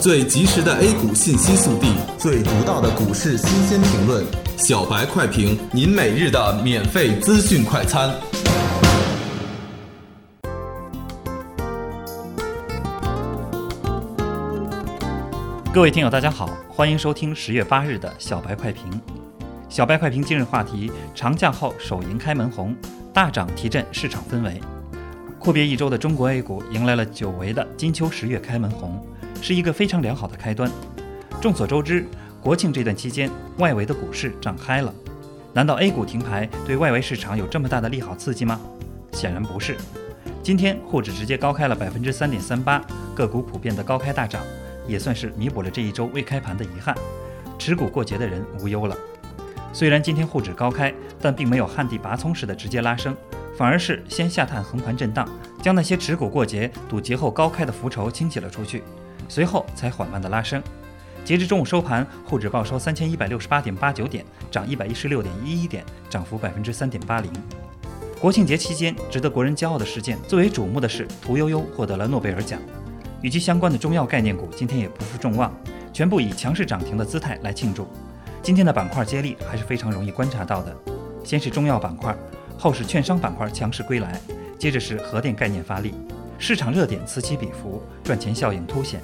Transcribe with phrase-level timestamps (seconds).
[0.00, 4.24] 最及时的 A 股信息速递，最独到的股市新鲜评论，
[4.56, 8.08] 小白快评，您每日的免费资讯快餐。
[15.74, 18.84] 各位听友，大家好，欢迎收听十月八日的小白快评。
[19.68, 22.72] 小白快评今日话题：长假后首赢开门红，
[23.12, 24.60] 大涨提振市场氛围。
[25.40, 29.04] 阔别一周的中国 A 股迎来了久违的金秋十月开门红，
[29.40, 30.70] 是一个非常良好的开端。
[31.40, 32.06] 众所周知，
[32.40, 34.92] 国庆这段期间，外围的股市涨开了。
[35.52, 38.60] 难道 A 股停牌对外围市场有这么大的利好刺激吗？
[39.12, 39.76] 显然不是。
[40.42, 42.82] 今天沪指直接高开了百分之三点三八，
[43.14, 44.42] 个股普遍的高开大涨，
[44.86, 46.94] 也算是弥补了这一周未开盘的遗憾。
[47.58, 48.96] 持股过节的人无忧了。
[49.72, 53.16] 虽然今天沪指高开，但并没有旱地拔葱似的直接拉升，
[53.56, 55.28] 反而是先下探横盘震荡，
[55.60, 58.82] 将那些持股过节、赌节后高开的浮筹清洗了出去，
[59.28, 60.62] 随后才缓慢的拉升。
[61.24, 67.30] 截至中午收盘，沪指报收三千一百六十八点八九点，涨一百一十六点一一点，涨幅百分之三点八零。
[68.18, 72.58] 国庆节期间，值得国人骄傲的事件，最为瞩目的是屠呦呦获得了诺贝尔奖。
[73.20, 75.54] 与其相关的中药概念股今天也不负众望，
[75.92, 77.86] 全部以强势涨停的姿态来庆祝。
[78.42, 80.74] 今天的板块接力还是非常容易观察到的，
[81.22, 82.16] 先是中药板块，
[82.56, 84.18] 后是券商板块强势归来，
[84.58, 85.92] 接着是核电概念发力，
[86.38, 89.02] 市场热点此起彼伏，赚钱效应凸显。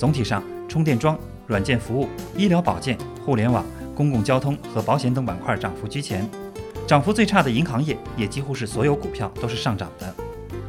[0.00, 1.14] 总体上，充电桩、
[1.46, 3.62] 软件服务、医疗保健、互联网、
[3.94, 6.26] 公共交通和保险等板块涨幅居前，
[6.86, 10.14] 涨幅最差的银行业也几乎是所有股票都是上涨的。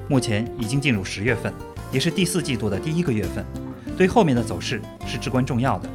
[0.10, 1.54] 目前已经进入十月份，
[1.94, 3.46] 也是第四季度的第一个月份，
[3.96, 5.88] 对后面的走势是至关重要的。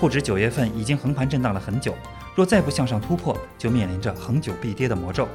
[0.00, 1.94] 沪指九月份已经横盘震荡了很久，
[2.34, 5.28] 若再不向上突破，就面临着恒久必跌的魔咒。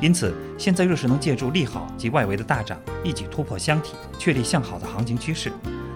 [0.00, 5.52] 因此，现在若是能借助利好及外围的大涨，一举突破箱体，确立向好的行情趋势，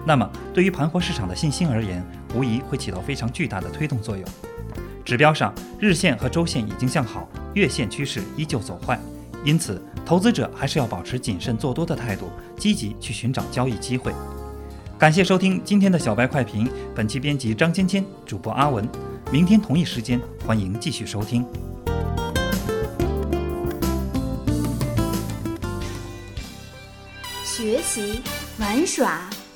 [0.07, 2.01] 那么对于盘活市场的信心而言，
[2.33, 4.25] 无疑会起到非常巨大的推动作用。
[5.03, 8.97] 指标上，日线和周线已经向好，月线趋势依旧走坏，
[9.43, 14.13] 因此投资者还是要保持谨慎做多的态度，积极去寻找交易机会。
[14.97, 18.87] 感谢收听今天的小白快评，本期编辑张芊芊，主播阿文。
[19.29, 21.45] 明天同一时间，欢迎继续收听。
[27.43, 28.21] 学习
[28.57, 29.29] 玩耍